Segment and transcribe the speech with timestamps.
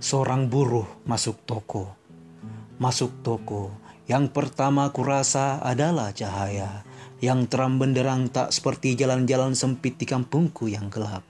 [0.00, 1.92] Seorang buruh masuk toko.
[2.80, 3.68] Masuk toko,
[4.08, 6.88] yang pertama kurasa adalah cahaya
[7.20, 11.20] yang terang benderang tak seperti jalan-jalan sempit di kampungku yang gelap.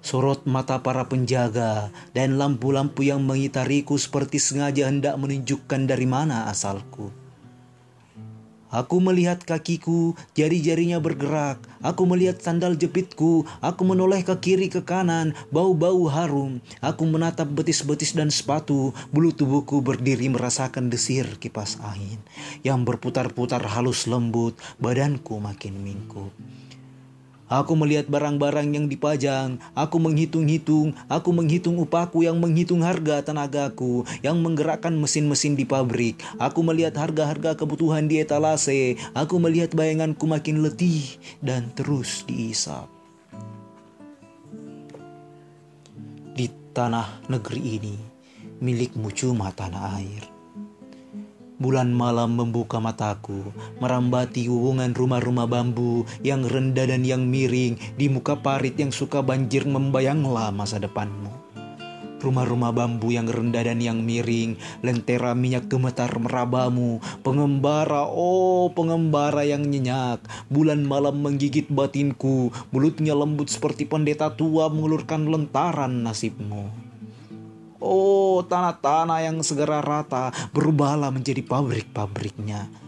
[0.00, 7.12] Sorot mata para penjaga dan lampu-lampu yang mengitariku seperti sengaja hendak menunjukkan dari mana asalku.
[8.76, 11.64] Aku melihat kakiku, jari-jarinya bergerak.
[11.80, 13.48] Aku melihat sandal jepitku.
[13.64, 16.60] Aku menoleh ke kiri ke kanan, bau-bau harum.
[16.84, 18.92] Aku menatap betis-betis dan sepatu.
[19.08, 22.20] Bulu tubuhku berdiri merasakan desir kipas angin
[22.60, 24.60] yang berputar-putar halus lembut.
[24.76, 26.36] Badanku makin mingkup.
[27.46, 34.42] Aku melihat barang-barang yang dipajang, aku menghitung-hitung, aku menghitung upahku yang menghitung harga tenagaku, yang
[34.42, 36.18] menggerakkan mesin-mesin di pabrik.
[36.42, 42.90] Aku melihat harga-harga kebutuhan di etalase, aku melihat bayanganku makin letih dan terus diisap.
[46.34, 47.96] Di tanah negeri ini,
[48.58, 50.35] milikmu cuma tanah air.
[51.56, 53.48] Bulan malam membuka mataku,
[53.80, 59.64] merambati hubungan rumah-rumah bambu yang rendah dan yang miring di muka parit yang suka banjir
[59.64, 61.32] membayanglah masa depanmu.
[62.20, 69.64] Rumah-rumah bambu yang rendah dan yang miring, lentera minyak gemetar merabamu, pengembara, oh pengembara yang
[69.64, 70.20] nyenyak,
[70.52, 76.85] bulan malam menggigit batinku, mulutnya lembut seperti pendeta tua mengulurkan lentaran nasibmu.
[77.76, 82.86] Oh, tanah-tanah yang segera rata berubahlah menjadi pabrik-pabriknya.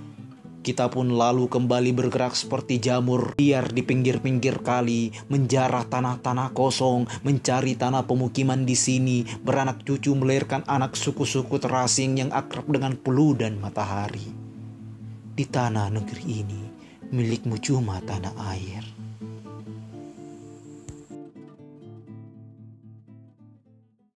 [0.58, 7.72] Kita pun lalu kembali bergerak seperti jamur liar di pinggir-pinggir kali, menjarah tanah-tanah kosong, mencari
[7.72, 13.56] tanah pemukiman di sini, beranak cucu melahirkan anak suku-suku terasing yang akrab dengan pelu dan
[13.56, 14.28] matahari.
[15.33, 16.62] Di tanah negeri ini,
[17.17, 19.08] milikmu cuma tanah air.